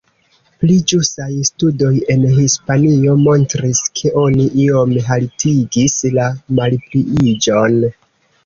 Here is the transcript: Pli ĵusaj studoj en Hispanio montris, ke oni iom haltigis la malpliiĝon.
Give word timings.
Pli 0.61 0.75
ĵusaj 0.91 1.27
studoj 1.49 1.91
en 2.13 2.23
Hispanio 2.37 3.13
montris, 3.27 3.83
ke 4.01 4.15
oni 4.23 4.49
iom 4.65 4.97
haltigis 5.11 5.99
la 6.17 6.27
malpliiĝon. 6.63 7.79